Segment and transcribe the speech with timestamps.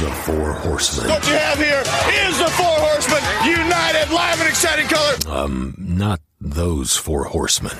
[0.00, 1.08] The Four Horsemen.
[1.10, 1.82] What you have here
[2.26, 5.14] is the Four Horsemen, united, live, and exciting color.
[5.28, 7.76] Um, not those four horsemen.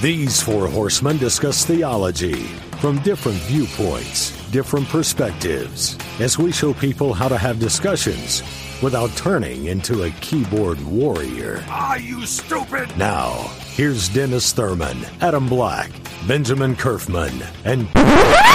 [0.00, 2.44] These four horsemen discuss theology
[2.80, 8.42] from different viewpoints, different perspectives, as we show people how to have discussions
[8.82, 11.62] without turning into a keyboard warrior.
[11.68, 12.96] Are you stupid?
[12.96, 13.32] Now,
[13.74, 15.90] here's Dennis Thurman, Adam Black,
[16.26, 17.92] Benjamin Kerfman, and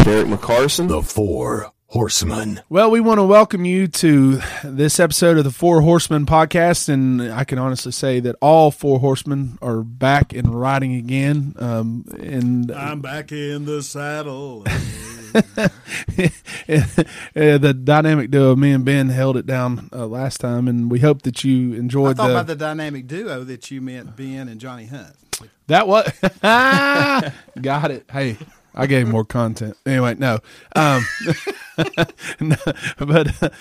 [0.05, 0.87] Derek McCarson.
[0.87, 2.59] the Four Horsemen.
[2.69, 7.21] Well, we want to welcome you to this episode of the Four Horsemen podcast, and
[7.31, 11.53] I can honestly say that all four horsemen are back and riding again.
[11.59, 14.61] Um, and I'm back in the saddle.
[17.35, 21.21] the dynamic duo me and Ben held it down uh, last time, and we hope
[21.21, 22.13] that you enjoyed.
[22.19, 25.15] I thought the, by the dynamic duo that you meant Ben and Johnny Hunt.
[25.67, 25.87] that.
[25.87, 26.11] What
[27.61, 28.09] got it?
[28.11, 28.39] Hey.
[28.75, 29.77] I gave more content.
[29.85, 30.39] Anyway, no.
[30.75, 31.05] Um,
[32.39, 32.55] no,
[32.97, 33.53] but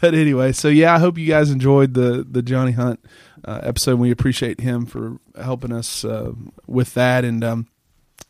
[0.00, 3.00] but anyway, so yeah, I hope you guys enjoyed the the Johnny Hunt
[3.44, 3.98] uh, episode.
[3.98, 6.32] We appreciate him for helping us uh,
[6.66, 7.24] with that.
[7.24, 7.66] And um,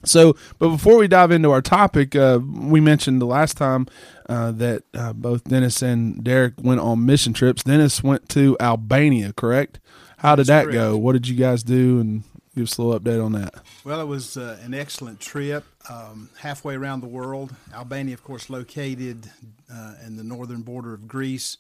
[0.05, 3.86] so, but before we dive into our topic, uh, we mentioned the last time
[4.28, 7.64] uh, that uh, both Dennis and Derek went on mission trips.
[7.64, 9.80] Dennis went to Albania, correct?
[10.19, 10.97] How did that That's go?
[10.97, 12.00] What did you guys do?
[12.00, 12.25] And
[12.59, 13.55] give us a little update on that.
[13.84, 17.55] Well, it was uh, an excellent trip, um, halfway around the world.
[17.73, 19.31] Albania, of course, located
[19.73, 21.56] uh, in the northern border of Greece.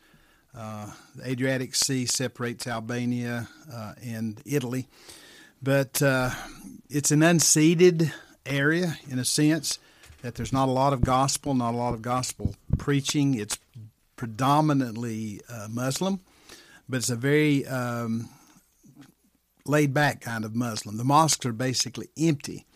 [0.56, 4.88] Uh, the Adriatic Sea separates Albania uh, and Italy,
[5.62, 6.30] but uh,
[6.90, 8.12] it's an unceded
[8.44, 9.78] area in a sense
[10.22, 13.34] that there's not a lot of gospel, not a lot of gospel preaching.
[13.34, 13.58] It's
[14.16, 16.18] predominantly uh, Muslim,
[16.88, 18.30] but it's a very um,
[19.68, 20.96] laid back kind of Muslim.
[20.96, 22.66] The mosques are basically empty.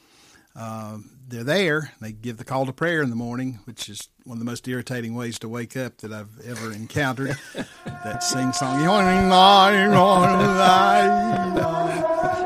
[0.54, 1.92] Um, they're there.
[2.00, 4.68] They give the call to prayer in the morning, which is one of the most
[4.68, 7.36] irritating ways to wake up that I've ever encountered.
[7.86, 8.82] that sing song.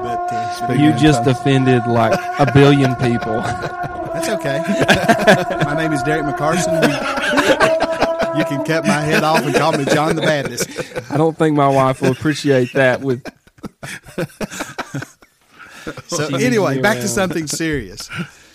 [0.03, 3.41] But uh, You just offended like a billion people.
[3.43, 4.63] that's okay.
[5.65, 6.81] my name is Derek McCarson.
[6.87, 10.69] You, you can cut my head off and call me John the Baptist.
[11.11, 13.01] I don't think my wife will appreciate that.
[13.01, 13.25] With
[16.09, 18.11] So anyway, back to something serious.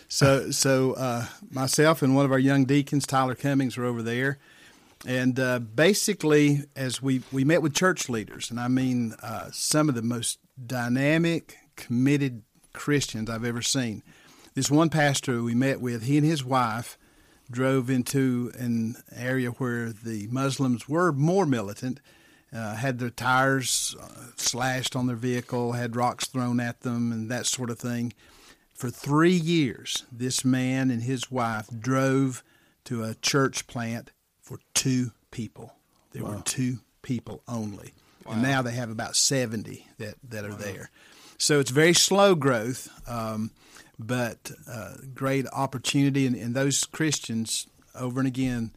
[0.07, 4.37] So so uh, myself and one of our young deacons, Tyler Cummings, were over there,
[5.05, 9.87] and uh, basically, as we we met with church leaders, and I mean uh, some
[9.87, 12.43] of the most dynamic, committed
[12.73, 14.03] Christians I've ever seen.
[14.53, 16.97] This one pastor we met with, he and his wife
[17.49, 21.99] drove into an area where the Muslims were more militant,
[22.53, 27.29] uh, had their tires uh, slashed on their vehicle, had rocks thrown at them, and
[27.29, 28.13] that sort of thing.
[28.73, 32.43] For three years, this man and his wife drove
[32.85, 35.75] to a church plant for two people.
[36.11, 37.93] There were two people only.
[38.27, 40.89] And now they have about 70 that, that are there.
[41.37, 43.51] So it's very slow growth, um,
[43.97, 46.27] but uh, great opportunity.
[46.27, 48.71] And, and those Christians, over and again,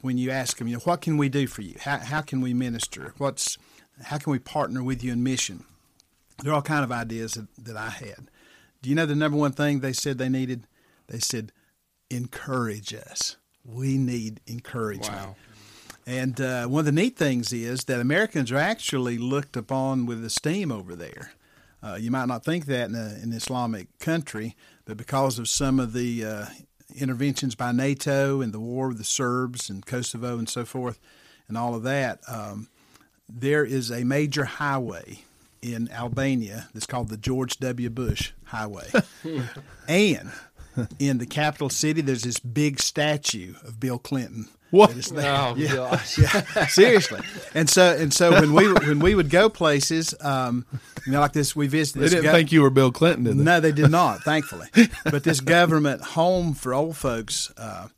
[0.00, 1.76] when you ask them, you know, what can we do for you?
[1.80, 3.14] How, how can we minister?
[3.18, 3.58] What's
[4.02, 5.64] how can we partner with you in mission?
[6.42, 8.30] There are all kind of ideas that, that I had.
[8.80, 10.66] Do you know the number one thing they said they needed?
[11.08, 11.52] They said,
[12.08, 13.36] encourage us.
[13.64, 15.12] We need encouragement.
[15.12, 15.36] Wow.
[16.06, 20.24] And uh, one of the neat things is that Americans are actually looked upon with
[20.24, 21.32] esteem over there.
[21.82, 24.56] Uh, you might not think that in a, an Islamic country,
[24.86, 26.46] but because of some of the uh,
[26.96, 30.98] interventions by NATO and the war with the Serbs and Kosovo and so forth,
[31.48, 32.68] and all of that, um,
[33.28, 35.24] there is a major highway
[35.62, 37.90] in Albania that's called the George W.
[37.90, 38.90] Bush Highway.
[39.88, 40.30] and
[40.98, 44.48] in the capital city, there's this big statue of Bill Clinton.
[44.70, 44.90] What?
[44.90, 45.34] that is there.
[45.34, 45.74] Oh, yeah.
[45.74, 46.18] gosh.
[46.18, 47.20] yeah, seriously.
[47.54, 50.64] And so and so when we when we would go places, um,
[51.06, 52.00] you know, like this, we visited.
[52.00, 53.42] They This didn't go- think you were Bill Clinton, did they?
[53.42, 54.68] no, they did not, thankfully.
[55.04, 57.88] But this government home for old folks, uh,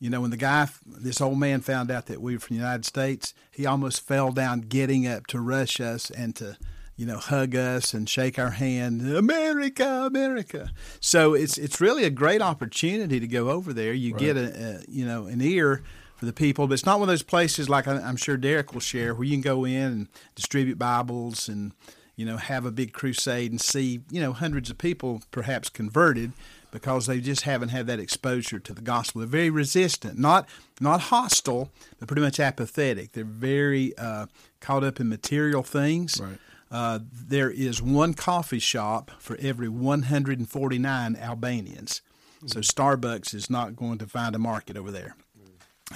[0.00, 2.62] you know, when the guy, this old man found out that we were from the
[2.62, 6.56] United States, he almost fell down getting up to rush us and to,
[6.96, 9.00] you know, hug us and shake our hand.
[9.16, 10.70] America, America.
[11.00, 13.92] So it's it's really a great opportunity to go over there.
[13.92, 15.82] You get a, a you know an ear
[16.16, 18.80] for the people, but it's not one of those places like I'm sure Derek will
[18.80, 21.72] share where you can go in and distribute Bibles and
[22.16, 26.32] you know, have a big crusade and see, you know, hundreds of people perhaps converted
[26.70, 29.20] because they just haven't had that exposure to the gospel.
[29.20, 30.48] They're very resistant, not
[30.80, 33.12] not hostile, but pretty much apathetic.
[33.12, 34.26] They're very uh,
[34.60, 36.20] caught up in material things.
[36.20, 36.38] Right.
[36.70, 42.02] Uh, there is one coffee shop for every 149 Albanians.
[42.46, 45.16] So Starbucks is not going to find a market over there.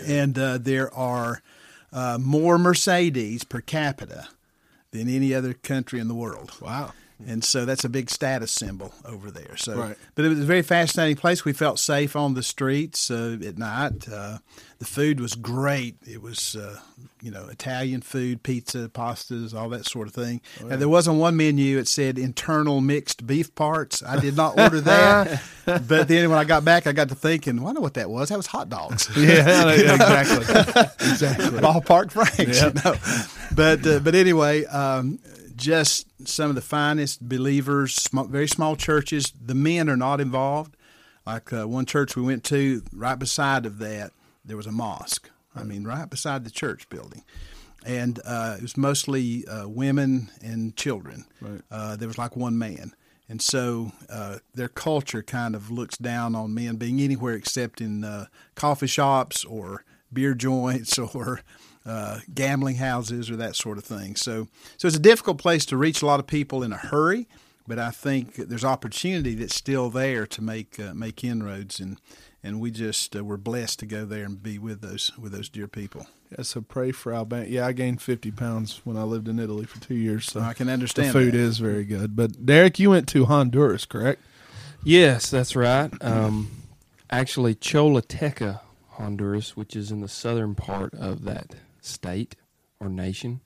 [0.05, 1.43] And uh, there are
[1.93, 4.29] uh, more Mercedes per capita
[4.93, 6.53] than any other country in the world.
[6.61, 6.93] Wow.
[7.27, 9.57] And so that's a big status symbol over there.
[9.57, 9.97] So, Right.
[10.15, 11.45] but it was a very fascinating place.
[11.45, 14.09] We felt safe on the streets uh, at night.
[14.11, 14.39] Uh,
[14.79, 15.97] the food was great.
[16.07, 16.79] It was, uh,
[17.21, 20.41] you know, Italian food, pizza, pastas, all that sort of thing.
[20.65, 21.77] Now, there wasn't one menu.
[21.79, 24.03] It said internal mixed beef parts.
[24.03, 25.43] I did not order that.
[25.67, 28.09] but then when I got back, I got to thinking, well, I know what that
[28.09, 28.31] was.
[28.31, 29.11] That was hot dogs.
[29.17, 30.39] Yeah, exactly.
[31.11, 31.59] exactly.
[31.61, 32.63] ballpark Franks.
[32.63, 32.95] You know?
[33.55, 35.19] But uh, but anyway, um,
[35.61, 39.33] just some of the finest believers, very small churches.
[39.41, 40.77] The men are not involved.
[41.27, 44.12] Like uh, one church we went to, right beside of that,
[44.45, 45.31] there was a mosque.
[45.55, 47.25] I mean, right beside the church building.
[47.85, 51.27] And uh, it was mostly uh, women and children.
[51.41, 51.61] Right.
[51.71, 52.95] Uh, there was like one man.
[53.29, 58.03] And so uh, their culture kind of looks down on men being anywhere except in
[58.03, 61.41] uh, coffee shops or beer joints or
[61.87, 64.17] uh, gambling houses or that sort of thing.
[64.17, 67.27] So, so it's a difficult place to reach a lot of people in a hurry.
[67.67, 72.00] But I think there's opportunity that's still there to make uh, make inroads, and
[72.43, 75.49] and we just uh, we're blessed to go there and be with those with those
[75.49, 76.06] dear people.
[76.32, 77.49] Yeah, so pray for Albania.
[77.49, 80.26] Yeah, I gained 50 pounds when I lived in Italy for two years.
[80.26, 81.06] So I can understand.
[81.06, 81.44] the understand food that.
[81.44, 82.17] is very good.
[82.17, 84.23] But Derek, you went to Honduras, correct?
[84.83, 85.93] Yes, that's right.
[86.00, 86.50] Um,
[87.11, 88.61] actually, Choluteca,
[88.91, 92.37] Honduras, which is in the southern part of that state
[92.81, 93.41] or nation.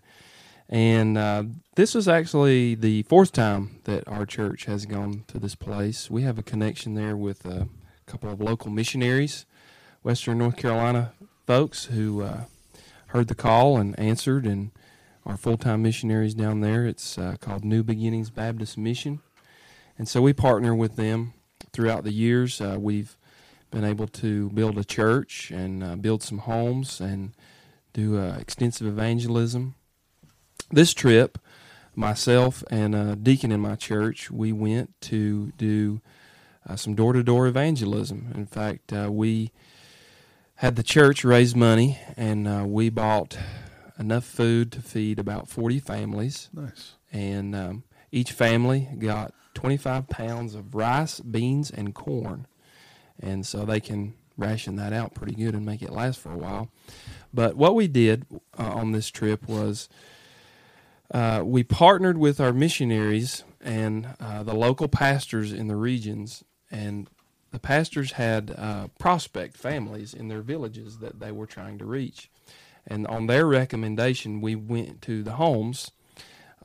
[0.68, 1.44] And uh,
[1.76, 6.10] this is actually the fourth time that our church has gone to this place.
[6.10, 7.68] We have a connection there with a
[8.06, 9.44] couple of local missionaries,
[10.02, 11.12] Western North Carolina
[11.46, 12.44] folks who uh,
[13.08, 14.70] heard the call and answered, and
[15.26, 16.86] are full time missionaries down there.
[16.86, 19.20] It's uh, called New Beginnings Baptist Mission.
[19.98, 21.34] And so we partner with them
[21.72, 22.60] throughout the years.
[22.60, 23.16] Uh, we've
[23.70, 27.32] been able to build a church and uh, build some homes and
[27.94, 29.74] do uh, extensive evangelism.
[30.70, 31.38] This trip,
[31.94, 36.02] myself and a deacon in my church, we went to do
[36.68, 38.32] uh, some door to door evangelism.
[38.34, 39.52] In fact, uh, we
[40.56, 43.38] had the church raise money and uh, we bought
[43.98, 46.94] enough food to feed about 40 families Nice.
[47.12, 52.46] and um, each family got 25 pounds of rice, beans, and corn.
[53.20, 56.38] And so they can ration that out pretty good and make it last for a
[56.38, 56.68] while.
[57.32, 58.26] But what we did
[58.58, 59.88] uh, on this trip was
[61.12, 67.08] uh, we partnered with our missionaries and uh, the local pastors in the regions, and
[67.50, 72.30] the pastors had uh, prospect families in their villages that they were trying to reach.
[72.86, 75.90] And on their recommendation, we went to the homes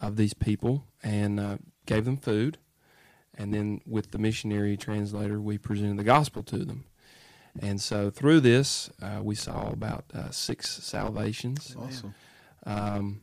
[0.01, 2.57] of these people and uh, gave them food.
[3.37, 6.83] And then, with the missionary translator, we presented the gospel to them.
[7.61, 11.75] And so, through this, uh, we saw about uh, six salvations.
[11.77, 12.15] Awesome.
[12.65, 13.21] Um,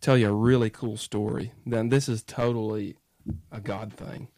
[0.00, 1.52] tell you a really cool story.
[1.66, 2.96] Then this is totally
[3.50, 4.28] a God thing.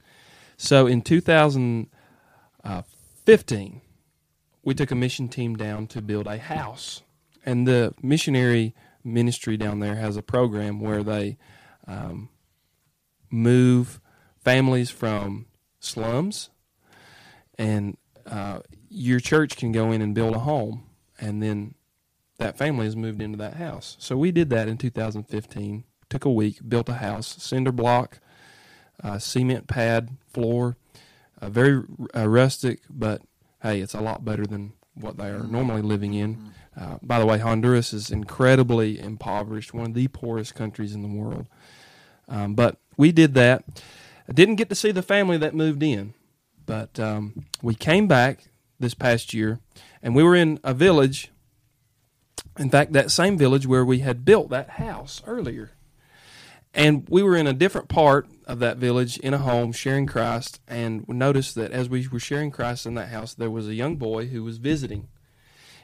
[0.57, 3.81] So, in 2015,
[4.63, 7.03] we took a mission team down to build a house,
[7.45, 8.75] and the missionary
[9.05, 11.37] ministry down there has a program where they
[11.87, 12.31] um,
[13.31, 14.01] move
[14.43, 15.47] families from
[15.81, 16.49] slums,
[17.59, 17.97] and
[18.31, 20.85] uh, your church can go in and build a home,
[21.21, 21.75] and then
[22.39, 23.97] that family has moved into that house.
[23.99, 25.85] So we did that in 2015.
[26.09, 28.19] Took a week, built a house, cinder block,
[29.03, 30.77] uh, cement pad floor,
[31.41, 31.83] uh, very
[32.17, 33.23] uh, rustic, but
[33.63, 36.53] hey, it's a lot better than what they are normally living in.
[36.77, 41.09] Uh, by the way, Honduras is incredibly impoverished, one of the poorest countries in the
[41.09, 41.47] world.
[42.29, 43.65] Um, but we did that.
[44.29, 46.15] I didn't get to see the family that moved in,
[46.71, 48.45] but um, we came back
[48.79, 49.59] this past year,
[50.05, 51.33] and we were in a village.
[52.61, 55.73] In fact, that same village where we had built that house earlier.
[56.73, 60.61] And we were in a different part of that village in a home sharing Christ.
[60.69, 63.75] And we noticed that as we were sharing Christ in that house, there was a
[63.75, 65.09] young boy who was visiting.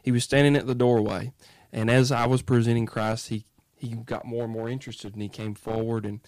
[0.04, 1.32] He was standing at the doorway.
[1.72, 5.28] And as I was presenting Christ, he, he got more and more interested and he
[5.28, 6.06] came forward.
[6.06, 6.20] And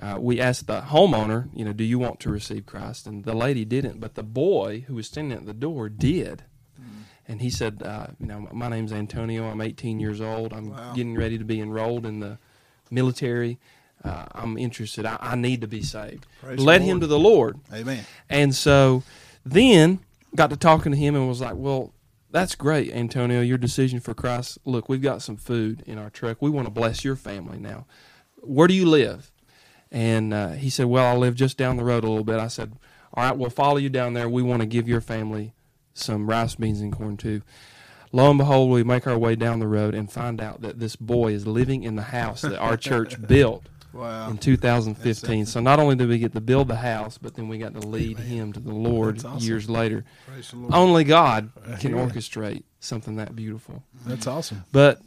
[0.00, 3.06] uh, we asked the homeowner, you know, do you want to receive Christ?
[3.06, 6.44] And the lady didn't, but the boy who was standing at the door did.
[7.28, 9.48] And he said, uh, you know, my name's Antonio.
[9.48, 10.52] I'm 18 years old.
[10.52, 12.38] I'm getting ready to be enrolled in the
[12.90, 13.58] military.
[14.04, 15.04] Uh, I'm interested.
[15.04, 16.26] I, I need to be saved.
[16.40, 17.58] Praise Led him to the Lord.
[17.72, 18.04] Amen.
[18.30, 19.02] And so
[19.44, 20.00] then
[20.36, 21.92] got to talking to him and was like, well,
[22.30, 24.58] that's great, Antonio, your decision for Christ.
[24.64, 26.40] Look, we've got some food in our truck.
[26.40, 27.86] We want to bless your family now.
[28.42, 29.32] Where do you live?
[29.92, 32.38] And uh, he said, well, I live just down the road a little bit.
[32.38, 32.72] I said,
[33.14, 34.28] all right, we'll follow you down there.
[34.28, 35.54] We want to give your family
[35.94, 37.42] some rice, beans, and corn too.
[38.12, 40.96] Lo and behold, we make our way down the road and find out that this
[40.96, 44.28] boy is living in the house that our church built Wow.
[44.28, 45.46] in 2015.
[45.46, 47.86] So not only did we get to build the house, but then we got to
[47.86, 49.38] lead him to the Lord awesome.
[49.38, 50.04] years later.
[50.52, 50.74] Lord.
[50.74, 51.50] Only God
[51.80, 53.82] can orchestrate something that beautiful.
[54.04, 54.64] That's awesome.
[54.70, 55.00] But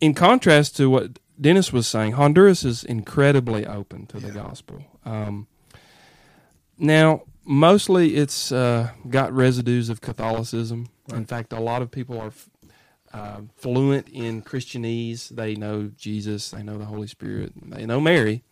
[0.00, 4.84] in contrast to what Dennis was saying, Honduras is incredibly open to the gospel.
[5.04, 5.46] Um,
[6.78, 10.88] now, mostly it's uh, got residues of Catholicism.
[11.12, 12.50] In fact, a lot of people are f-
[13.12, 15.28] uh, fluent in Christianese.
[15.28, 18.42] They know Jesus, they know the Holy Spirit, they know Mary.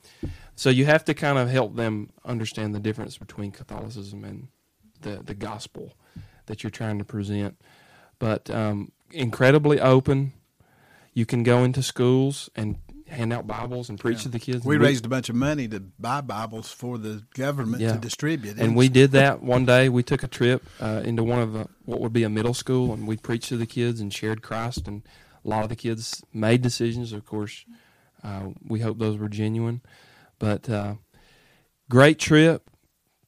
[0.55, 4.49] So you have to kind of help them understand the difference between Catholicism and
[5.01, 5.95] the, the gospel
[6.47, 7.61] that you're trying to present.
[8.19, 10.33] But um, incredibly open.
[11.13, 12.77] You can go into schools and
[13.07, 14.65] hand out Bibles and preach to the kids.
[14.65, 17.93] We raised a bunch of money to buy Bibles for the government Yeah.
[17.93, 18.59] to distribute.
[18.59, 19.91] and we did that one day.
[19.91, 22.95] We took a trip uh, into one of the what would be a middle school,
[22.95, 24.89] and we preached to the kids and shared Christ.
[24.89, 25.03] And
[25.45, 27.13] a lot of the kids made decisions.
[27.13, 27.67] Of course,
[28.25, 29.83] uh, we hope those were genuine.
[30.39, 30.95] But uh,
[31.91, 32.71] great trip.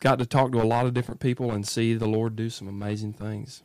[0.01, 2.69] Got to talk to a lot of different people and see the Lord do some
[2.69, 3.63] amazing things.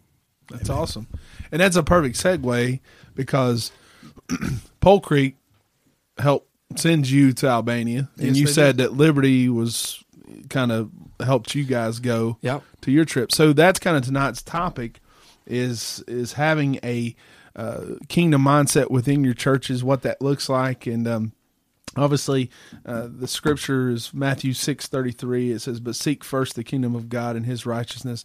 [0.49, 1.07] That's awesome.
[1.51, 2.79] And that's a perfect segue
[3.15, 3.71] because
[4.79, 5.35] Pole Creek
[6.17, 8.09] helped send you to Albania.
[8.17, 10.03] and Yes, you said that Liberty was
[10.49, 12.63] kind of helped you guys go Yep.
[12.81, 13.31] to your trip.
[13.31, 14.99] So that's kind of tonight's topic
[15.47, 17.15] is is having a
[17.55, 21.31] uh, kingdom mindset within your churches, what that looks like, and um,
[21.97, 22.49] obviously
[22.85, 25.51] uh, the scripture is Matthew six thirty three.
[25.51, 28.23] It says, "But seek first the kingdom of God and His righteousness,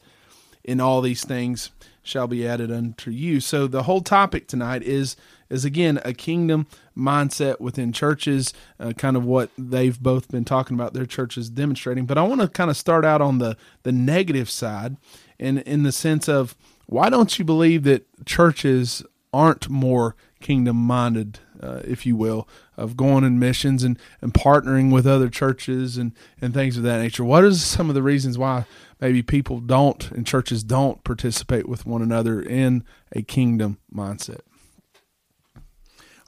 [0.64, 1.70] in all these things
[2.02, 5.16] shall be added unto you." So the whole topic tonight is
[5.50, 6.66] is again a kingdom
[6.96, 12.06] mindset within churches, uh, kind of what they've both been talking about their churches demonstrating.
[12.06, 14.96] But I want to kind of start out on the the negative side,
[15.38, 16.56] and in the sense of
[16.86, 19.02] why don't you believe that churches
[19.32, 24.92] aren't more kingdom minded, uh, if you will, of going in missions and, and partnering
[24.92, 27.24] with other churches and, and things of that nature?
[27.24, 28.66] What is some of the reasons why
[29.04, 32.82] maybe people don't and churches don't participate with one another in
[33.12, 34.40] a kingdom mindset?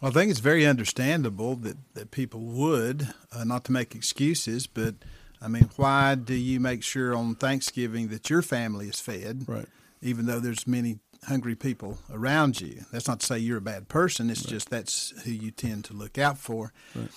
[0.03, 4.67] Well, I think it's very understandable that, that people would, uh, not to make excuses,
[4.67, 4.95] but
[5.41, 9.69] I mean, why do you make sure on Thanksgiving that your family is fed, Right.
[10.03, 12.85] even though there's many hungry people around you?
[12.93, 14.31] That's not to say you're a bad person.
[14.31, 16.73] It's just that's who you tend to look out for.
[16.95, 17.09] And,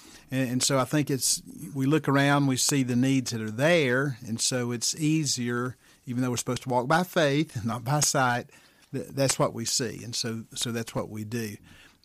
[0.52, 1.42] and so I think it's
[1.74, 5.76] we look around, we see the needs that are there, and so it's easier,
[6.06, 8.50] even though we're supposed to walk by faith, not by sight.
[8.94, 11.58] th- That's what we see, and so so that's what we do.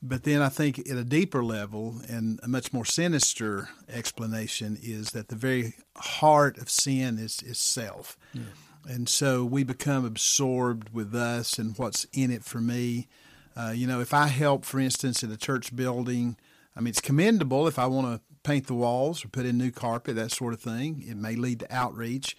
[0.02, 5.12] But then I think at a deeper level and a much more sinister explanation is
[5.12, 8.18] that the very heart of sin is, is self.
[8.88, 13.08] And so we become absorbed with us and what's in it for me.
[13.56, 16.36] Uh, you know, if I help, for instance, in a church building,
[16.76, 19.70] I mean, it's commendable if I want to paint the walls or put in new
[19.70, 21.04] carpet, that sort of thing.
[21.06, 22.36] It may lead to outreach.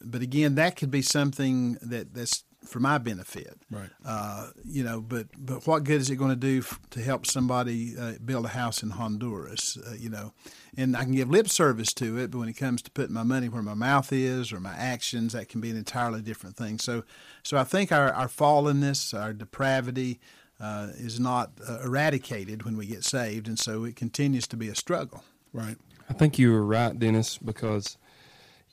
[0.00, 3.58] But again, that could be something that, that's for my benefit.
[3.70, 3.90] Right.
[4.04, 7.26] Uh, you know, but but what good is it going to do f- to help
[7.26, 9.78] somebody uh, build a house in Honduras?
[9.86, 10.32] Uh, you know,
[10.76, 13.22] and I can give lip service to it, but when it comes to putting my
[13.22, 16.78] money where my mouth is or my actions, that can be an entirely different thing.
[16.78, 17.04] So,
[17.42, 20.20] so I think our our fallenness, our depravity,
[20.60, 24.68] uh, is not uh, eradicated when we get saved, and so it continues to be
[24.68, 25.24] a struggle.
[25.52, 25.76] Right.
[26.08, 27.96] I think you were right, Dennis, because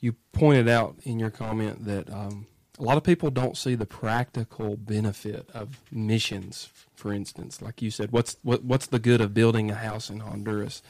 [0.00, 2.46] you pointed out in your comment that um,
[2.78, 6.70] a lot of people don't see the practical benefit of missions.
[6.94, 10.20] For instance, like you said, what's what, what's the good of building a house in
[10.20, 10.82] Honduras?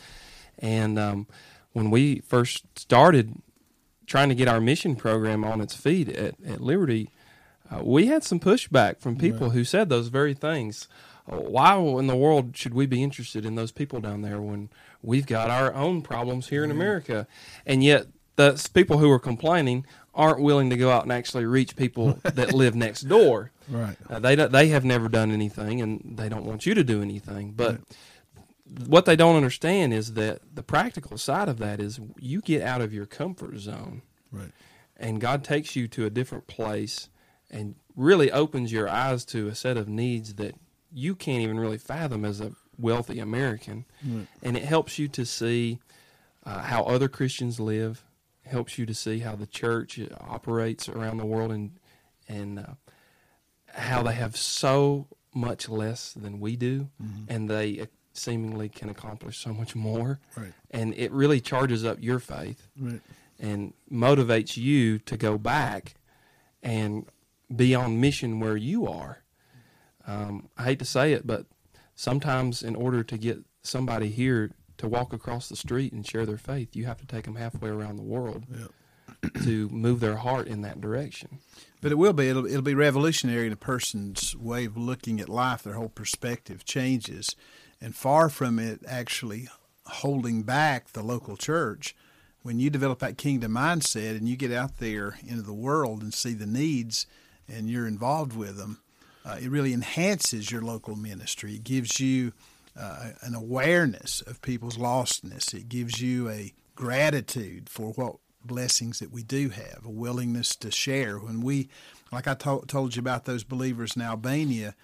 [0.59, 1.26] And um,
[1.73, 3.40] when we first started
[4.07, 7.11] trying to get our mission program on its feet at, at Liberty,
[7.71, 10.88] uh, we had some pushback from people who said those very things.
[11.26, 14.71] Why in the world should we be interested in those people down there when
[15.02, 17.26] we've got our own problems here in America?
[17.66, 19.85] And yet, the people who were complaining
[20.18, 23.50] aren't willing to go out and actually reach people that live next door.
[23.68, 23.96] Right.
[24.10, 27.00] Uh, they don't- they have never done anything, and they don't want you to do
[27.00, 27.52] anything.
[27.52, 27.80] But
[28.87, 32.80] what they don't understand is that the practical side of that is you get out
[32.82, 34.50] of your comfort zone Right.
[34.96, 37.08] and God takes you to a different place
[37.50, 40.54] and really opens your eyes to a set of needs that
[40.92, 43.84] you can't even really fathom as a wealthy American.
[44.42, 45.78] And it helps you to see
[46.44, 48.04] uh, how other Christians live,
[48.49, 51.71] helps you to see how the church operates around the world and
[52.28, 52.62] and uh,
[53.75, 56.88] how they have so much less than we do
[57.28, 60.19] and they uh, seemingly can accomplish so much more.
[60.37, 60.52] Right.
[60.71, 63.00] And it really charges up your faith Right.
[63.38, 65.95] and motivates you to go back
[66.62, 67.07] and
[67.55, 69.23] be on mission where you are.
[70.07, 71.47] Um, I hate to say it, but
[71.95, 76.38] sometimes in order to get somebody here to walk across the street and share their
[76.38, 78.44] faith, you have to take them halfway around the world
[79.44, 81.40] to move their heart in that direction.
[81.80, 82.28] But it will be.
[82.28, 85.62] It'll, it'll be revolutionary in a person's way of looking at life.
[85.62, 87.37] Their whole perspective changes.
[87.80, 89.49] And far from it actually
[89.87, 91.94] holding back the local church,
[92.42, 96.12] when you develop that kingdom mindset and you get out there into the world and
[96.12, 97.06] see the needs
[97.49, 98.80] and you're involved with them,
[99.25, 101.54] uh, it really enhances your local ministry.
[101.54, 102.32] It gives you
[102.78, 105.52] uh, an awareness of people's lostness.
[105.52, 110.70] It gives you a gratitude for what blessings that we do have, a willingness to
[110.70, 111.18] share.
[111.18, 111.68] When we,
[112.12, 114.75] like I to- told you about those believers in Albania,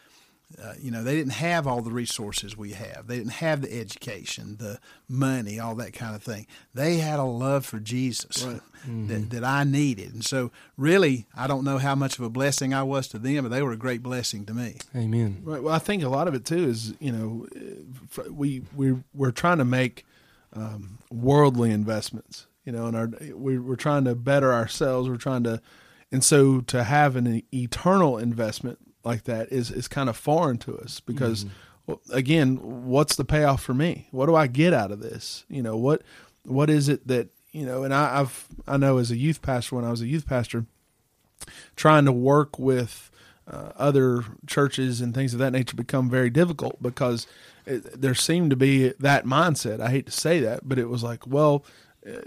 [0.62, 3.06] uh, you know, they didn't have all the resources we have.
[3.06, 6.46] They didn't have the education, the money, all that kind of thing.
[6.73, 8.61] They had a love for Jesus right.
[8.87, 9.06] mm-hmm.
[9.08, 10.14] that, that I needed.
[10.14, 13.44] And so, really, I don't know how much of a blessing I was to them,
[13.44, 14.76] but they were a great blessing to me.
[14.94, 15.42] Amen.
[15.44, 15.62] Right.
[15.62, 17.46] Well, I think a lot of it too is, you know,
[18.30, 20.06] we we we're trying to make
[20.52, 25.08] um, worldly investments you know, and our we, we're trying to better ourselves.
[25.08, 25.61] We're trying to,
[26.11, 30.76] and so to have an eternal investment like that is is kind of foreign to
[30.78, 32.12] us because, mm-hmm.
[32.12, 32.56] again,
[32.87, 34.08] what's the payoff for me?
[34.11, 35.44] What do I get out of this?
[35.49, 36.02] You know, what
[36.44, 37.84] what is it that you know?
[37.84, 40.66] And I, I've I know as a youth pastor when I was a youth pastor,
[41.76, 43.11] trying to work with
[43.46, 47.26] uh, other churches and things of that nature become very difficult because
[47.66, 49.80] it, there seemed to be that mindset.
[49.80, 51.64] I hate to say that, but it was like, well,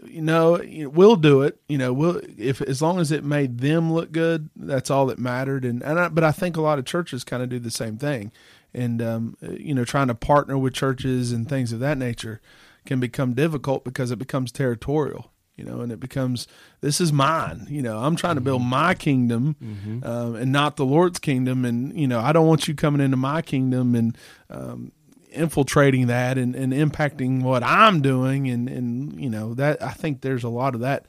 [0.05, 0.59] you know,
[0.91, 1.59] we'll do it.
[1.67, 5.19] You know, we'll if as long as it made them look good, that's all that
[5.19, 5.65] mattered.
[5.65, 7.97] And and I, but I think a lot of churches kind of do the same
[7.97, 8.31] thing,
[8.73, 12.41] and um, you know, trying to partner with churches and things of that nature
[12.85, 15.31] can become difficult because it becomes territorial.
[15.55, 16.47] You know, and it becomes
[16.81, 17.65] this is mine.
[17.67, 18.69] You know, I'm trying to build mm-hmm.
[18.69, 20.03] my kingdom, mm-hmm.
[20.03, 21.65] um, and not the Lord's kingdom.
[21.65, 24.17] And you know, I don't want you coming into my kingdom and
[24.51, 24.91] um,
[25.29, 30.21] infiltrating that and, and impacting what I'm doing and, and you know that I think
[30.21, 31.05] there's a lot of that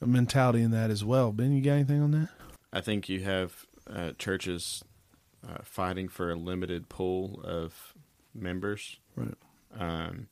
[0.00, 1.32] mentality in that as well.
[1.32, 2.28] Ben, you got anything on that?
[2.72, 4.84] I think you have uh, churches
[5.46, 7.94] uh, fighting for a limited pool of
[8.34, 8.98] members.
[9.16, 9.34] Right.
[9.78, 10.28] Um,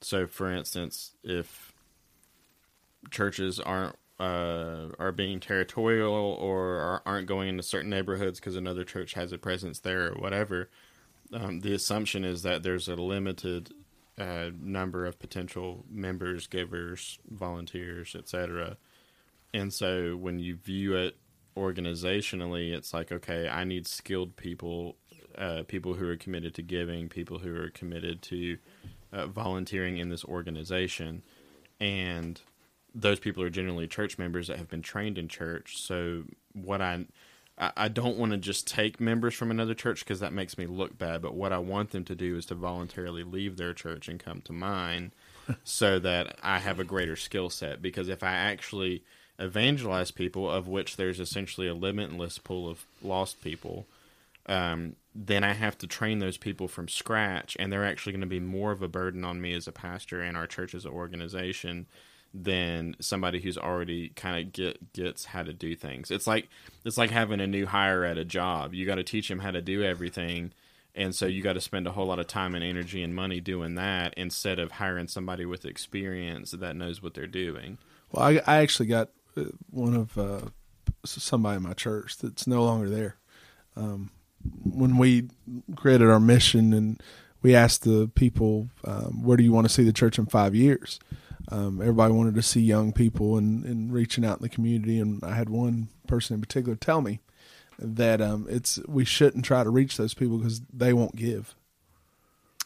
[0.00, 1.72] so, for instance, if
[3.10, 8.84] churches aren't uh, are being territorial or are, aren't going into certain neighborhoods because another
[8.84, 10.70] church has a presence there or whatever,
[11.34, 13.72] um, the assumption is that there's a limited
[14.18, 18.76] uh, number of potential members, givers, volunteers, etc.
[19.52, 21.16] And so when you view it
[21.56, 24.96] organizationally, it's like, okay, I need skilled people,
[25.36, 28.58] uh, people who are committed to giving, people who are committed to
[29.12, 31.22] uh, volunteering in this organization.
[31.80, 32.40] And
[32.94, 35.76] those people are generally church members that have been trained in church.
[35.78, 37.06] So what I
[37.56, 40.98] I, don't want to just take members from another church because that makes me look
[40.98, 41.22] bad.
[41.22, 44.40] But what I want them to do is to voluntarily leave their church and come
[44.42, 45.12] to mine,
[45.64, 47.80] so that I have a greater skill set.
[47.80, 49.04] Because if I actually
[49.38, 53.86] evangelize people, of which there's essentially a limitless pool of lost people,
[54.46, 58.26] um, then I have to train those people from scratch, and they're actually going to
[58.26, 60.90] be more of a burden on me as a pastor and our church as an
[60.90, 61.86] organization
[62.34, 66.10] than somebody who's already kind of get gets how to do things.
[66.10, 66.48] It's like
[66.84, 68.74] it's like having a new hire at a job.
[68.74, 70.52] You got to teach them how to do everything,
[70.94, 73.40] and so you got to spend a whole lot of time and energy and money
[73.40, 77.78] doing that instead of hiring somebody with experience that knows what they're doing.
[78.10, 80.48] Well, I, I actually got uh, one of uh,
[81.04, 83.16] somebody in my church that's no longer there.
[83.76, 84.10] Um,
[84.64, 85.28] when we
[85.76, 87.02] created our mission and
[87.42, 90.54] we asked the people, um, where do you want to see the church in five
[90.54, 90.98] years?
[91.48, 94.98] Um, everybody wanted to see young people and, and reaching out in the community.
[94.98, 97.20] And I had one person in particular tell me
[97.78, 101.54] that um, it's we shouldn't try to reach those people because they won't give.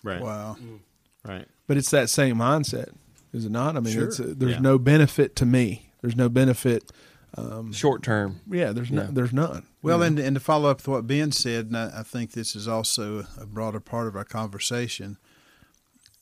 [0.03, 0.21] Right.
[0.21, 0.57] Wow.
[0.61, 0.79] Mm.
[1.27, 1.47] Right.
[1.67, 2.95] But it's that same mindset,
[3.33, 3.77] is it not?
[3.77, 4.09] I mean, sure.
[4.09, 4.61] it's a, there's yeah.
[4.61, 5.91] no benefit to me.
[6.01, 6.91] There's no benefit.
[7.37, 8.41] Um, Short term.
[8.49, 9.67] Yeah, there's no, there's none.
[9.83, 12.57] Well, and, and to follow up with what Ben said, and I, I think this
[12.57, 15.19] is also a broader part of our conversation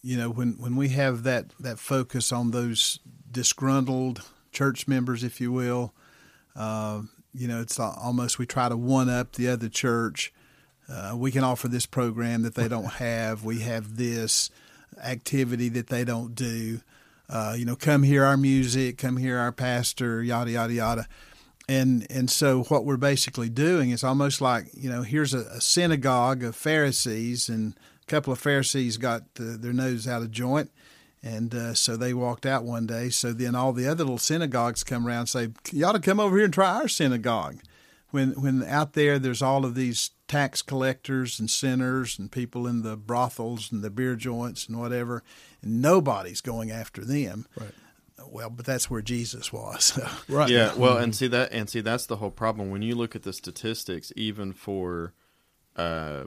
[0.07, 5.41] you know, when, when we have that, that focus on those disgruntled church members, if
[5.41, 5.93] you will,
[6.55, 7.03] uh,
[7.35, 10.33] you know, it's almost we try to one up the other church.
[10.89, 13.43] Uh, we can offer this program that they don't have.
[13.43, 14.49] We have this
[15.03, 16.83] activity that they don't do.
[17.29, 21.09] Uh, you know, come hear our music, come hear our pastor, yada yada yada.
[21.69, 25.61] And and so what we're basically doing is almost like you know here's a, a
[25.61, 30.71] synagogue of Pharisees and couple of Pharisees got uh, their nose out of joint,
[31.23, 33.09] and uh, so they walked out one day.
[33.11, 36.21] So then all the other little synagogues come around and say, "You ought to come
[36.21, 37.61] over here and try our synagogue."
[38.11, 42.83] When when out there there's all of these tax collectors and sinners and people in
[42.83, 45.23] the brothels and the beer joints and whatever,
[45.63, 47.47] and nobody's going after them.
[47.59, 47.73] Right.
[48.29, 49.99] Well, but that's where Jesus was.
[50.29, 50.49] Right.
[50.51, 52.71] Yeah, well, and see that, and see that's the whole problem.
[52.71, 55.13] When you look at the statistics, even for,
[55.77, 56.25] uh,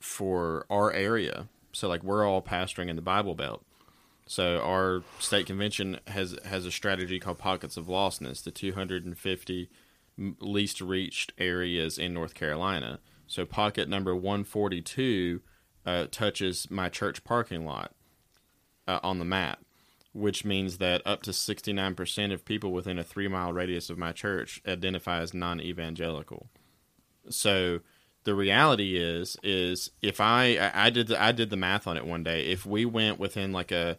[0.00, 3.64] for our area, so like we're all pastoring in the Bible Belt.
[4.26, 9.68] So our state convention has has a strategy called Pockets of Lostness, the 250
[10.38, 13.00] least reached areas in North Carolina.
[13.26, 15.40] So pocket number 142
[15.86, 17.92] uh, touches my church parking lot
[18.86, 19.64] uh, on the map,
[20.12, 24.12] which means that up to 69% of people within a three mile radius of my
[24.12, 26.48] church identify as non evangelical.
[27.28, 27.80] So
[28.24, 32.06] the reality is, is if I, I did the, I did the math on it
[32.06, 32.46] one day.
[32.46, 33.98] If we went within like a,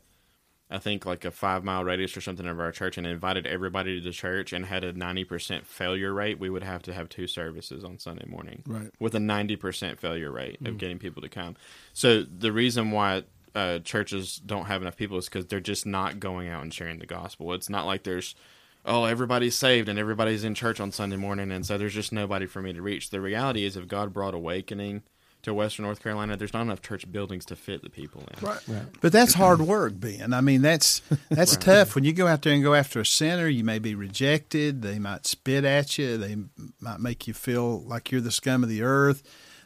[0.69, 3.99] I think like a five mile radius or something of our church and invited everybody
[3.99, 7.27] to the church and had a 90% failure rate, we would have to have two
[7.27, 8.63] services on Sunday morning.
[8.65, 8.91] Right.
[8.99, 11.57] With a 90% failure rate of getting people to come.
[11.93, 16.19] So the reason why uh, churches don't have enough people is because they're just not
[16.19, 17.53] going out and sharing the gospel.
[17.53, 18.35] It's not like there's,
[18.85, 22.45] oh, everybody's saved and everybody's in church on Sunday morning, and so there's just nobody
[22.45, 23.09] for me to reach.
[23.09, 25.03] The reality is, if God brought awakening
[25.43, 28.47] to Western North Carolina, there's not enough church buildings to fit the people in.
[28.47, 28.59] Right.
[29.01, 30.33] But that's hard work, Ben.
[30.33, 31.95] I mean, that's that's tough.
[31.95, 34.81] When you go out there and go after a sinner, you may be rejected.
[34.81, 36.17] They might spit at you.
[36.17, 36.37] They
[36.79, 39.23] might make you feel like you're the scum of the earth.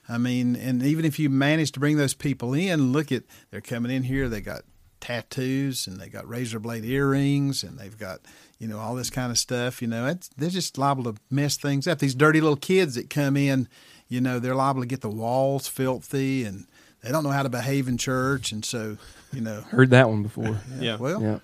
[0.07, 3.61] I mean, and even if you manage to bring those people in, look at they're
[3.61, 4.29] coming in here.
[4.29, 4.61] They got
[5.05, 8.21] tattoos and they got razor blade earrings and they've got
[8.57, 9.81] you know all this kind of stuff.
[9.81, 11.99] You know, it's, they're just liable to mess things up.
[11.99, 13.67] These dirty little kids that come in,
[14.07, 16.65] you know, they're liable to get the walls filthy and
[17.03, 18.97] they don't know how to behave in church, and so
[19.31, 19.61] you know.
[19.69, 20.59] Heard that one before.
[20.79, 20.97] Yeah.
[20.97, 21.39] Well, Yeah.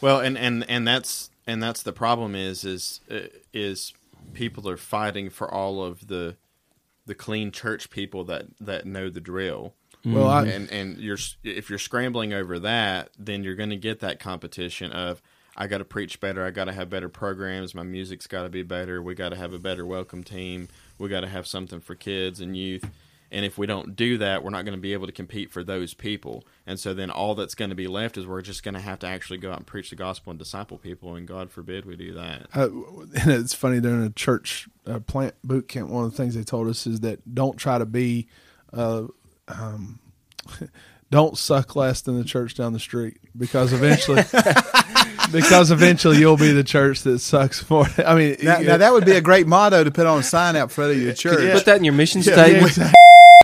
[0.00, 3.92] Well, and, and, and that's and that's the problem is is uh, is
[4.34, 6.36] people are fighting for all of the
[7.06, 9.74] the clean church people that that know the drill.
[10.04, 14.00] Well, I, and and you're if you're scrambling over that, then you're going to get
[14.00, 15.20] that competition of
[15.56, 18.48] I got to preach better, I got to have better programs, my music's got to
[18.48, 21.80] be better, we got to have a better welcome team, we got to have something
[21.80, 22.88] for kids and youth.
[23.32, 25.62] And if we don't do that, we're not going to be able to compete for
[25.62, 26.44] those people.
[26.66, 28.98] And so then all that's going to be left is we're just going to have
[29.00, 31.14] to actually go out and preach the gospel and disciple people.
[31.14, 32.46] And God forbid we do that.
[32.54, 32.68] uh,
[33.20, 35.90] and it's funny during a church uh, plant boot camp.
[35.90, 38.26] One of the things they told us is that don't try to be,
[38.72, 39.04] uh,
[39.58, 39.98] um,
[41.10, 44.22] don't suck less than the church down the street because eventually,
[45.32, 47.86] because eventually you'll be the church that sucks more.
[47.98, 50.56] I mean, Now, now that would be a great motto to put on a sign
[50.56, 51.52] out front of your church.
[51.52, 52.76] Put that in your mission Yeah, statement.
[52.76, 52.92] yeah,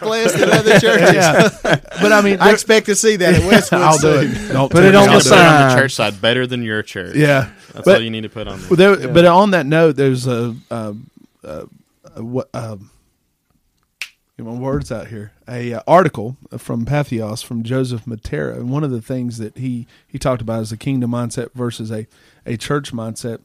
[0.02, 1.14] less than other churches.
[1.14, 3.80] yeah, but I mean, I expect to see that at Westwood.
[3.80, 4.52] I'll do it.
[4.52, 5.68] Don't Put it on the do on sign.
[5.70, 7.16] the church side better than your church.
[7.16, 8.68] Yeah, That's but, all you need to put on there.
[8.68, 11.10] Well, there, But on that note, there's a, um,
[11.42, 11.64] uh,
[12.14, 12.90] a what um,
[14.36, 15.32] get my words out here.
[15.48, 19.86] A uh, article from Patheos from Joseph Mattera, and one of the things that he
[20.06, 22.06] he talked about is the kingdom mindset versus a
[22.44, 23.40] a church mindset.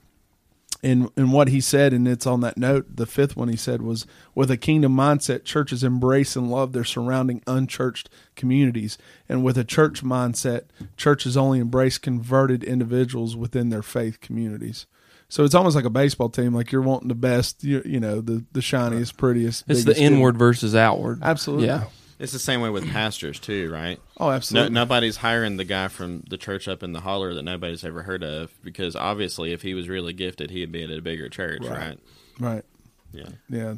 [0.83, 2.95] And and what he said, and it's on that note.
[2.95, 6.83] The fifth one he said was, with a kingdom mindset, churches embrace and love their
[6.83, 8.97] surrounding unchurched communities,
[9.29, 10.63] and with a church mindset,
[10.97, 14.87] churches only embrace converted individuals within their faith communities.
[15.29, 16.53] So it's almost like a baseball team.
[16.53, 19.63] Like you're wanting the best, you, you know, the the shiniest, prettiest.
[19.67, 21.19] It's the inward versus outward.
[21.21, 21.67] Absolutely.
[21.67, 21.85] Yeah.
[22.21, 23.99] It's the same way with pastors too, right?
[24.17, 24.69] Oh, No, absolutely.
[24.73, 28.23] nobody's hiring the guy from the church up in the holler that nobody's ever heard
[28.23, 31.71] of because obviously, if he was really gifted, he'd be at a bigger church, Right.
[31.77, 31.99] right?
[32.39, 32.63] Right.
[33.13, 33.29] Yeah.
[33.49, 33.73] Yeah.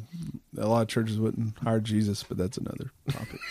[0.58, 3.40] A lot of churches wouldn't hire Jesus, but that's another topic.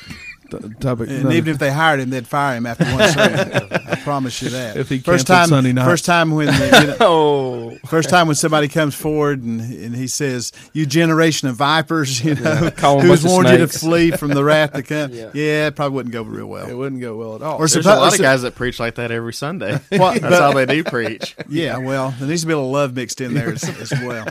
[0.52, 1.10] T- topic.
[1.10, 3.70] And another- even if they hired him, they'd fire him after one sermon.
[3.88, 4.78] I promise you that.
[4.78, 5.86] If he first time, Sunday night.
[5.86, 9.96] first time when the, you know, Oh, first time when somebody comes forward and and
[9.96, 13.68] he says, "You generation of vipers," you know, Call 'em a who's warned you to
[13.68, 15.12] flee from the wrath to come.
[15.12, 15.32] Yeah.
[15.34, 15.68] yeah.
[15.68, 16.70] it probably wouldn't go real well.
[16.70, 17.56] it wouldn't go well at all.
[17.56, 19.80] Or There's suppo- a lot of guys that preach like that every Sunday.
[19.92, 21.36] Well, That's all they do preach.
[21.50, 24.28] Yeah, well, there needs to be a little love mixed in there as, as well.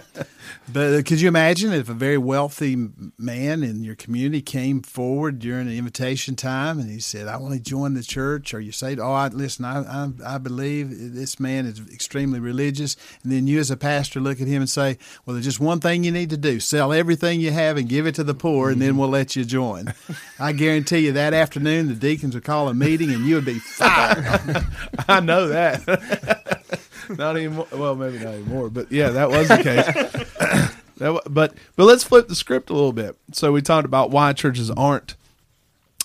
[0.71, 2.77] But uh, could you imagine if a very wealthy
[3.19, 7.55] man in your community came forward during an invitation time and he said, "I want
[7.55, 11.41] to join the church," or you say, "Oh, I, listen, I, I I believe this
[11.41, 14.99] man is extremely religious," and then you as a pastor look at him and say,
[15.27, 18.07] "Well, there's just one thing you need to do: sell everything you have and give
[18.07, 19.93] it to the poor, and then we'll let you join."
[20.39, 23.59] I guarantee you that afternoon the deacons would call a meeting and you would be
[23.59, 24.65] fired.
[25.09, 26.61] I know that.
[27.17, 27.67] not anymore.
[27.73, 29.87] Well, maybe not anymore, but yeah, that was the case.
[30.99, 33.17] that, but but let's flip the script a little bit.
[33.33, 35.17] So we talked about why churches aren't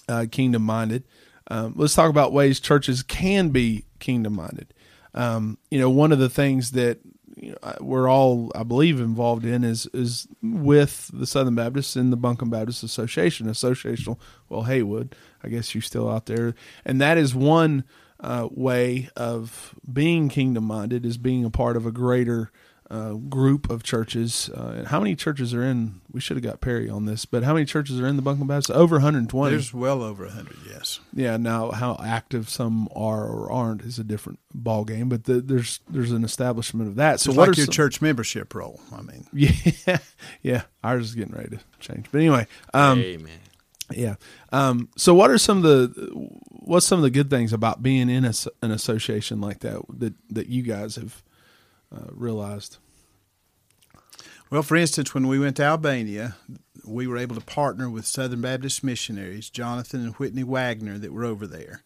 [0.10, 1.04] uh, kingdom minded.
[1.50, 4.74] Um, let's talk about ways churches can be kingdom minded.
[5.14, 7.00] Um, you know, one of the things that
[7.36, 12.12] you know, we're all, I believe, involved in is is with the Southern Baptists and
[12.12, 14.18] the Buncombe Baptist Association, Associational.
[14.50, 17.84] Well, Haywood, I guess you're still out there, and that is one
[18.20, 22.52] uh, way of being kingdom minded is being a part of a greater
[22.90, 24.50] uh, group of churches.
[24.50, 26.00] Uh, how many churches are in?
[26.10, 28.48] We should have got Perry on this, but how many churches are in the Buncombe
[28.48, 28.72] Baptist?
[28.72, 29.52] Over 120.
[29.52, 30.56] There's well over a hundred.
[30.66, 31.02] Yes.
[31.14, 35.42] Yeah, now how active some are or aren't is a different ball game, but the,
[35.42, 37.20] there's there's an establishment of that.
[37.20, 38.80] So So what like are your some- church membership roll?
[38.94, 39.98] I mean, Yeah,
[40.42, 42.06] yeah, ours is getting ready to change.
[42.10, 43.40] But anyway, um, Amen.
[43.92, 44.16] yeah.
[44.54, 46.30] Um, so what are some of the
[46.68, 50.14] what's some of the good things about being in a, an association like that that
[50.30, 51.24] that you guys have
[51.96, 52.78] uh, realized?
[54.50, 56.36] Well, for instance, when we went to Albania,
[56.86, 61.26] we were able to partner with Southern Baptist missionaries, Jonathan and Whitney Wagner, that were
[61.26, 61.84] over there.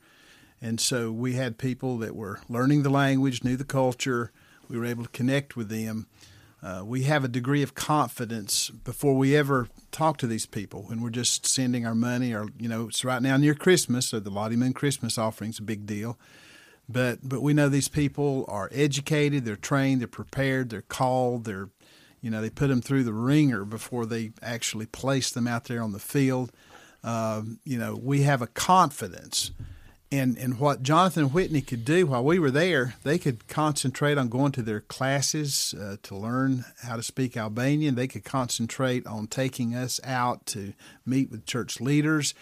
[0.62, 4.32] And so we had people that were learning the language, knew the culture.
[4.70, 6.06] We were able to connect with them.
[6.64, 11.02] Uh, we have a degree of confidence before we ever talk to these people when
[11.02, 14.30] we're just sending our money or, you know, it's right now near Christmas, so the
[14.30, 16.20] Lottie Moon Christmas offering's a big deal.
[16.88, 21.70] But but we know these people are educated, they're trained, they're prepared, they're called, they're
[22.22, 25.82] you know they put them through the wringer before they actually place them out there
[25.82, 26.52] on the field.
[27.04, 29.52] Um, you know we have a confidence
[30.12, 32.96] in in what Jonathan Whitney could do while we were there.
[33.04, 37.96] They could concentrate on going to their classes uh, to learn how to speak Albanian.
[37.96, 40.74] They could concentrate on taking us out to
[41.06, 42.34] meet with church leaders.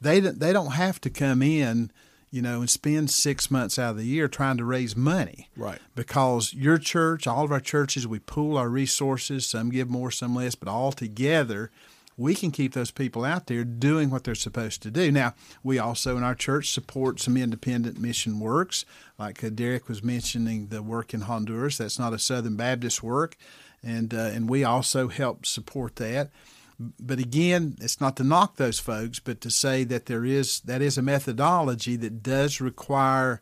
[0.00, 1.90] They don't- they don't have to come in
[2.28, 5.48] you know, and spend six months out of the year trying to raise money.
[5.56, 5.78] Right.
[5.94, 9.46] Because your church, all of our churches, we pool our resources.
[9.46, 11.70] Some give more, some less, but all together,
[12.16, 15.12] we can keep those people out there doing what they're supposed to do.
[15.12, 18.84] Now, we also in our church support some independent mission works,
[19.18, 21.78] like uh, Derek was mentioning the work in Honduras.
[21.78, 23.36] That's not a Southern Baptist work,
[23.82, 26.30] and uh, and we also help support that
[26.78, 30.82] but again, it's not to knock those folks, but to say that there is that
[30.82, 33.40] is a methodology that does require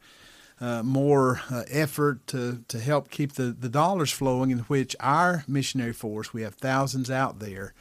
[0.61, 4.51] uh, more uh, effort to, to help keep the, the dollars flowing.
[4.51, 7.75] In which our missionary force, we have thousands out there,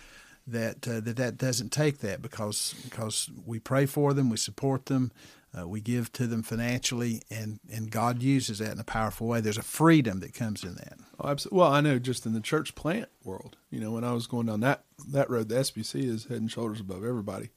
[0.47, 4.87] that uh, that that doesn't take that because because we pray for them, we support
[4.87, 5.11] them,
[5.57, 9.41] uh, we give to them financially, and and God uses that in a powerful way.
[9.41, 10.97] There's a freedom that comes in that.
[11.19, 11.59] Oh, absolutely.
[11.59, 14.47] Well, I know just in the church plant world, you know, when I was going
[14.47, 17.49] down that that road, the SBC is head and shoulders above everybody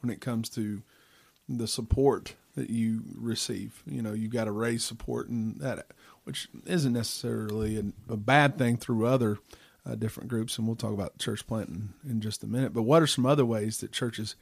[0.00, 0.82] when it comes to
[1.48, 3.82] the support that you receive.
[3.86, 5.86] You know, you got to raise support and that,
[6.24, 9.38] which isn't necessarily a, a bad thing through other
[9.84, 12.72] uh, different groups, and we'll talk about church planting in just a minute.
[12.72, 14.36] But what are some other ways that churches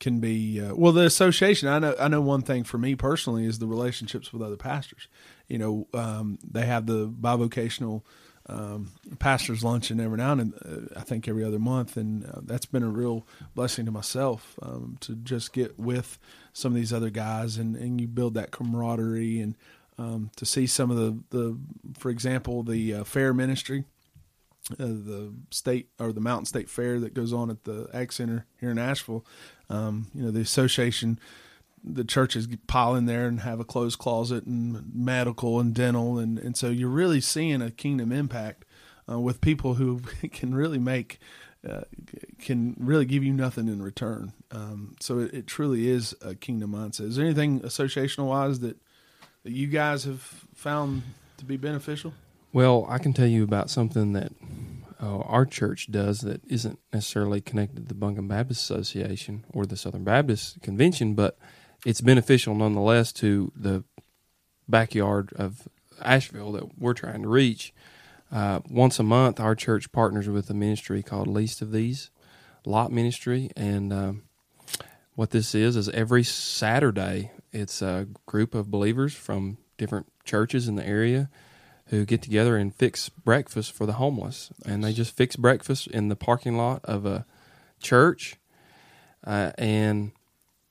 [0.00, 3.44] can be uh, well the association i know i know one thing for me personally
[3.46, 5.08] is the relationships with other pastors
[5.48, 8.02] you know um, they have the bivocational
[8.46, 10.54] um, pastors luncheon every now and then
[10.94, 14.58] uh, i think every other month and uh, that's been a real blessing to myself
[14.62, 16.18] um, to just get with
[16.52, 19.56] some of these other guys and, and you build that camaraderie and
[19.96, 21.56] um, to see some of the, the
[21.96, 23.84] for example the uh, fair ministry
[24.72, 28.46] uh, the state or the Mountain State Fair that goes on at the Ag Center
[28.60, 29.24] here in Asheville.
[29.68, 31.18] Um, you know, the association,
[31.82, 36.38] the churches pile in there and have a closed closet and medical and dental, and
[36.38, 38.64] and so you're really seeing a kingdom impact
[39.08, 40.00] uh, with people who
[40.32, 41.18] can really make.
[41.66, 41.80] Uh,
[42.40, 44.34] can really give you nothing in return.
[44.50, 47.06] Um, so it, it truly is a kingdom mindset.
[47.06, 48.76] Is there anything associational wise that,
[49.44, 50.20] that you guys have
[50.54, 51.04] found
[51.38, 52.12] to be beneficial?
[52.54, 54.30] Well, I can tell you about something that
[55.02, 59.76] uh, our church does that isn't necessarily connected to the Buncombe Baptist Association or the
[59.76, 61.36] Southern Baptist Convention, but
[61.84, 63.82] it's beneficial nonetheless to the
[64.68, 65.66] backyard of
[66.00, 67.74] Asheville that we're trying to reach.
[68.30, 72.12] Uh, once a month, our church partners with a ministry called Least of These,
[72.64, 74.22] Lot Ministry, and um,
[75.16, 80.76] what this is is every Saturday, it's a group of believers from different churches in
[80.76, 81.28] the area
[81.88, 84.50] who get together and fix breakfast for the homeless.
[84.64, 87.26] And they just fix breakfast in the parking lot of a
[87.80, 88.36] church.
[89.24, 90.12] Uh, and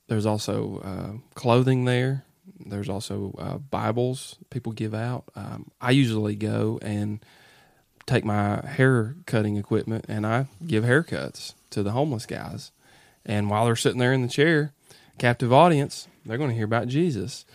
[0.07, 2.25] there's also uh, clothing there.
[2.65, 5.25] There's also uh, Bibles people give out.
[5.35, 7.23] Um, I usually go and
[8.05, 12.71] take my hair cutting equipment and I give haircuts to the homeless guys.
[13.25, 14.73] And while they're sitting there in the chair,
[15.17, 17.45] captive audience, they're going to hear about Jesus.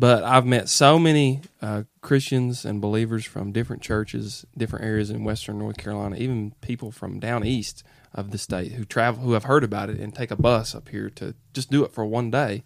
[0.00, 5.24] But I've met so many uh, Christians and believers from different churches, different areas in
[5.24, 7.84] Western North Carolina, even people from down east
[8.14, 10.88] of the state who travel, who have heard about it and take a bus up
[10.88, 12.64] here to just do it for one day.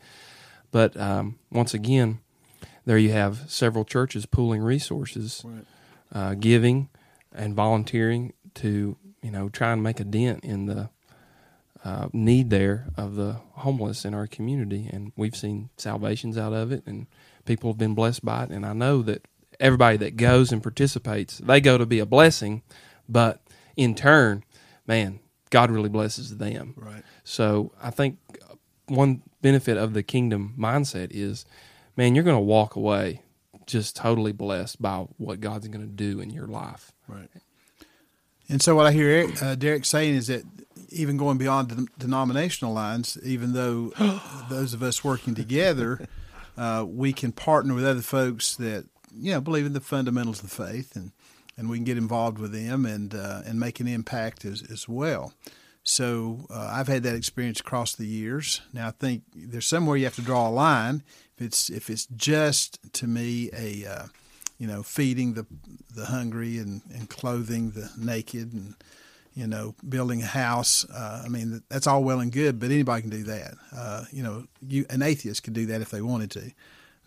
[0.70, 2.20] But um, once again,
[2.84, 5.44] there you have several churches pooling resources
[6.12, 6.88] uh, giving
[7.34, 10.88] and volunteering to you know try and make a dent in the
[11.84, 16.72] uh, need there of the homeless in our community, and we've seen salvations out of
[16.72, 17.06] it, and
[17.44, 18.50] people have been blessed by it.
[18.50, 19.26] And I know that
[19.60, 22.62] everybody that goes and participates, they go to be a blessing,
[23.08, 23.42] but
[23.76, 24.44] in turn,
[24.86, 25.20] man,
[25.50, 26.74] God really blesses them.
[26.76, 27.02] Right.
[27.22, 28.18] So I think
[28.86, 31.44] one benefit of the kingdom mindset is,
[31.96, 33.22] man, you're going to walk away
[33.66, 36.92] just totally blessed by what God's going to do in your life.
[37.06, 37.28] Right.
[38.48, 40.44] And so what I hear Eric, uh, Derek saying is that
[40.90, 43.92] even going beyond the denominational lines, even though
[44.50, 46.06] those of us working together,
[46.56, 50.50] uh, we can partner with other folks that you know believe in the fundamentals of
[50.50, 51.12] the faith, and
[51.56, 54.88] and we can get involved with them and uh, and make an impact as as
[54.88, 55.32] well.
[55.82, 58.62] So uh, I've had that experience across the years.
[58.72, 61.02] Now I think there's somewhere you have to draw a line.
[61.36, 64.06] If it's if it's just to me a uh,
[64.58, 65.46] you know feeding the
[65.94, 68.74] the hungry and, and clothing the naked and
[69.34, 70.84] you know building a house.
[70.88, 73.54] Uh, I mean that's all well and good, but anybody can do that.
[73.76, 76.50] Uh, you know, you an atheist could do that if they wanted to.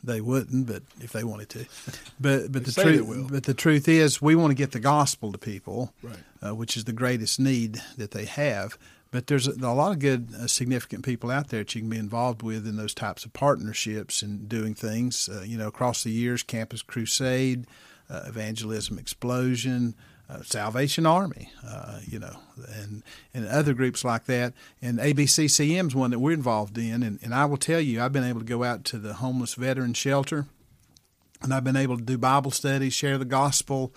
[0.04, 1.66] They wouldn't, but if they wanted to,
[2.20, 5.38] but but the truth, but the truth is, we want to get the gospel to
[5.40, 6.18] people, Right.
[6.46, 8.78] uh, which is the greatest need that they have.
[9.10, 11.90] But there's a, a lot of good, uh, significant people out there that you can
[11.90, 15.30] be involved with in those types of partnerships and doing things.
[15.30, 17.66] Uh, you know, across the years, Campus Crusade,
[18.10, 19.96] uh, Evangelism Explosion,
[20.30, 22.38] uh, Salvation Army, uh, you know,
[22.74, 24.54] and and other groups like that.
[24.82, 27.04] And ABCCM is one that we're involved in.
[27.04, 29.54] And, and I will tell you, I've been able to go out to the homeless
[29.56, 30.48] veteran shelter
[31.42, 33.94] and I've been able to do Bible studies, share the gospel.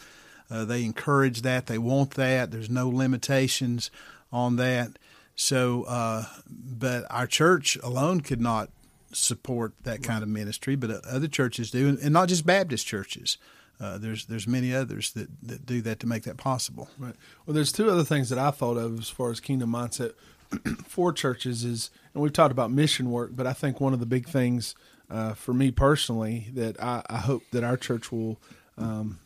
[0.50, 1.66] Uh, they encourage that.
[1.66, 2.50] They want that.
[2.50, 3.90] There's no limitations
[4.32, 4.98] on that.
[5.36, 8.70] So, uh, but our church alone could not
[9.12, 12.86] support that kind of ministry, but uh, other churches do, and, and not just Baptist
[12.86, 13.38] churches.
[13.80, 16.88] Uh, there's there's many others that, that do that to make that possible.
[16.98, 17.14] Right.
[17.46, 20.12] Well, there's two other things that I thought of as far as kingdom mindset
[20.86, 24.06] for churches is, and we've talked about mission work, but I think one of the
[24.06, 24.74] big things
[25.08, 28.38] uh, for me personally that I, I hope that our church will
[28.76, 29.18] um,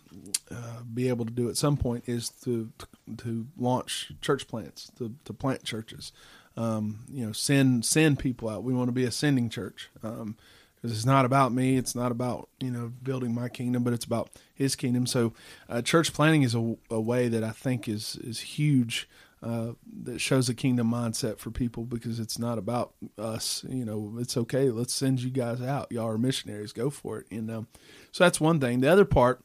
[0.51, 2.71] uh, be able to do at some point is to
[3.19, 6.13] to launch church plants, to, to plant churches.
[6.57, 8.63] Um, you know, send send people out.
[8.63, 9.91] We want to be a sending church.
[10.03, 10.37] Um,
[10.85, 11.79] because it's not about me.
[11.79, 15.07] It's not about you know building my kingdom, but it's about His kingdom.
[15.07, 15.33] So,
[15.67, 19.09] uh, church planting is a, a way that I think is is huge.
[19.43, 19.73] Uh,
[20.05, 23.65] that shows a kingdom mindset for people because it's not about us.
[23.69, 24.71] You know, it's okay.
[24.71, 25.91] Let's send you guys out.
[25.91, 26.73] Y'all are missionaries.
[26.73, 27.27] Go for it.
[27.31, 27.67] And um,
[28.13, 28.81] so that's one thing.
[28.81, 29.43] The other part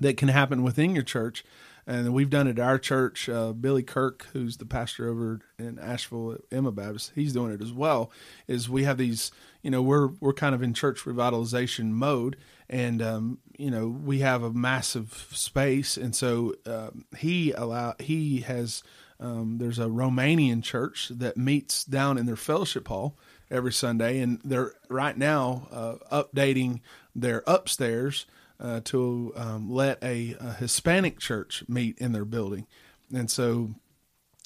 [0.00, 1.44] that can happen within your church,
[1.88, 3.30] and we've done it at our church.
[3.30, 7.62] Uh, Billy Kirk, who's the pastor over in Asheville at Emma Baptist, he's doing it
[7.62, 8.12] as well.
[8.46, 12.36] Is we have these, you know, we're we're kind of in church revitalization mode,
[12.68, 18.42] and um, you know we have a massive space, and so um, he allow he
[18.42, 18.82] has.
[19.20, 23.16] Um, there's a Romanian church that meets down in their fellowship hall
[23.50, 26.82] every Sunday, and they're right now uh, updating
[27.16, 28.26] their upstairs
[28.60, 32.66] uh, to um, let a, a Hispanic church meet in their building.
[33.14, 33.70] And so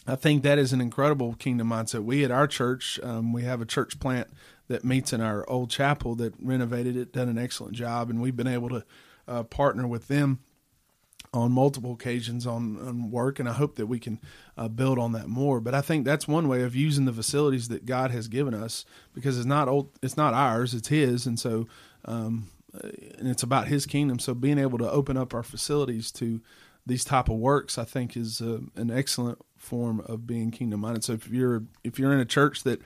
[0.07, 2.05] I think that is an incredible kingdom mindset.
[2.05, 4.29] We at our church, um, we have a church plant
[4.69, 8.37] that meets in our old chapel that renovated it, done an excellent job, and we've
[8.37, 8.85] been able to
[9.29, 10.41] uh, partner with them
[11.35, 14.21] on multiple occasions on, on work, and I hope that we can
[14.59, 15.61] uh, build on that more.
[15.61, 18.85] But I think that's one way of using the facilities that God has given us
[19.15, 21.67] because it's not old, it's not ours, it's His, and so
[22.05, 24.19] um, and it's about His kingdom.
[24.19, 26.41] So being able to open up our facilities to
[26.87, 31.05] these type of works, I think, is uh, an excellent form of being kingdom minded.
[31.05, 32.83] So if you're if you're in a church that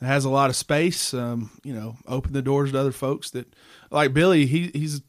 [0.00, 3.54] has a lot of space, um, you know, open the doors to other folks that
[3.90, 4.46] like Billy.
[4.46, 5.02] He he's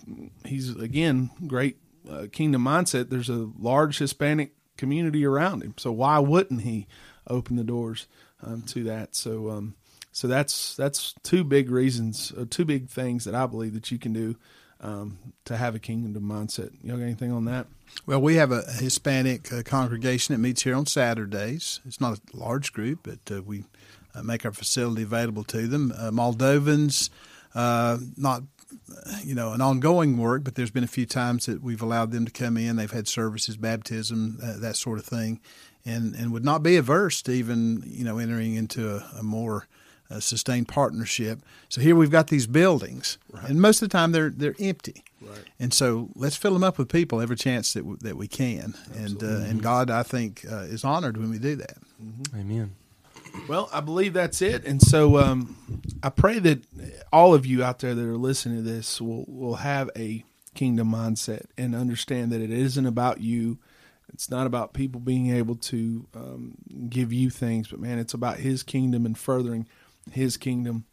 [0.46, 1.78] he's again great
[2.10, 3.10] uh, kingdom mindset.
[3.10, 6.88] There's a large Hispanic community around him, so why wouldn't he
[7.28, 8.08] open the doors
[8.42, 9.15] um, to that?
[9.15, 9.76] So um,
[10.19, 13.97] so that's that's two big reasons, uh, two big things that I believe that you
[13.97, 14.36] can do
[14.82, 16.73] um, to have a kingdom mindset.
[16.84, 17.67] You got anything on that?
[18.05, 21.80] Well, we have a Hispanic uh, congregation that meets here on Saturdays.
[21.86, 23.63] It's not a large group, but uh, we
[24.13, 25.93] uh, make our facility available to them.
[25.97, 27.09] Uh, Moldovans,
[27.55, 28.43] not
[29.24, 32.26] you know an ongoing work, but there's been a few times that we've allowed them
[32.26, 32.76] to come in.
[32.76, 35.39] They've had services, baptism, uh, that sort of thing,
[35.86, 39.70] and and would not be averse to even you know entering into a, a more
[40.12, 41.39] uh, sustained partnership.
[41.70, 45.03] So here we've got these buildings, and most of the time they're they're empty.
[45.22, 45.43] Right.
[45.60, 48.74] And so let's fill them up with people every chance that w- that we can,
[48.95, 51.78] and uh, and God I think uh, is honored when we do that.
[52.34, 52.76] Amen.
[53.47, 55.55] Well, I believe that's it, and so um,
[56.01, 56.64] I pray that
[57.14, 60.24] all of you out there that are listening to this will will have a
[60.55, 63.60] kingdom mindset and understand that it isn't about you.
[64.12, 66.55] It's not about people being able to um,
[66.89, 69.68] give you things, but man, it's about His kingdom and furthering
[70.12, 70.86] His kingdom.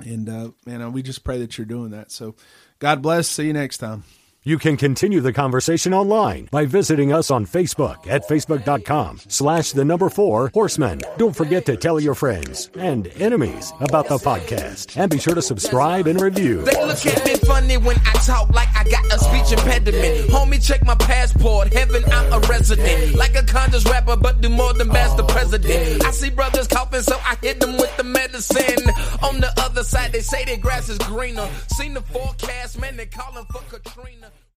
[0.00, 2.10] And uh, man, we just pray that you're doing that.
[2.10, 2.34] So,
[2.78, 3.28] God bless.
[3.28, 4.04] See you next time.
[4.46, 9.86] You can continue the conversation online by visiting us on Facebook at facebook.com slash the
[9.86, 11.00] number four horsemen.
[11.16, 15.40] Don't forget to tell your friends and enemies about the podcast and be sure to
[15.40, 16.60] subscribe and review.
[16.60, 20.28] They look at me funny when I talk like I got a speech impediment.
[20.28, 21.72] Homie, check my passport.
[21.72, 23.14] Heaven, I'm a resident.
[23.14, 26.04] Like a conscious rapper, but do more than the president.
[26.04, 28.90] I see brothers coughing, so I hit them with the medicine.
[29.22, 31.48] On the other side, they say their grass is greener.
[31.68, 34.33] Seen the forecast, man, they calling for Katrina.